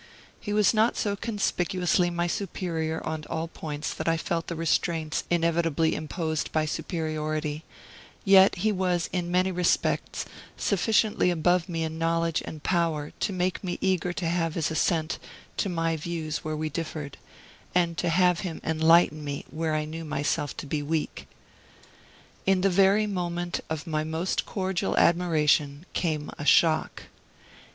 He 0.39 0.51
was 0.51 0.73
not 0.73 0.97
so 0.97 1.15
conspicuously 1.15 2.09
my 2.09 2.25
superior 2.25 3.05
on 3.05 3.23
all 3.29 3.47
points 3.47 3.93
that 3.93 4.07
I 4.07 4.17
felt 4.17 4.47
the 4.47 4.55
restraints 4.55 5.23
inevitably 5.29 5.93
imposed 5.93 6.51
by 6.51 6.65
superiority; 6.65 7.63
yet 8.25 8.55
he 8.55 8.71
was 8.71 9.11
in 9.13 9.29
many 9.29 9.51
respects 9.51 10.25
sufficiently 10.57 11.29
above 11.29 11.69
me 11.69 11.83
in 11.83 11.99
knowledge 11.99 12.41
and 12.45 12.63
power 12.63 13.13
to 13.19 13.31
make 13.31 13.63
me 13.63 13.77
eager 13.79 14.11
to 14.11 14.27
have 14.27 14.55
his 14.55 14.71
assent 14.71 15.19
to 15.57 15.69
my 15.69 15.95
views 15.97 16.39
where 16.43 16.57
we 16.57 16.67
differed, 16.69 17.17
and 17.75 17.95
to 17.99 18.09
have 18.09 18.39
him 18.39 18.59
enlighten 18.63 19.23
me 19.23 19.45
where 19.51 19.75
I 19.75 19.85
knew 19.85 20.03
myself 20.03 20.57
to 20.57 20.65
be 20.65 20.81
weak. 20.81 21.27
In 22.47 22.61
the 22.61 22.71
very 22.71 23.05
moment 23.05 23.59
of 23.69 23.85
my 23.85 24.03
most 24.03 24.47
cordial 24.47 24.97
admiration 24.97 25.85
came 25.93 26.31
a 26.39 26.45
shock. 26.47 27.03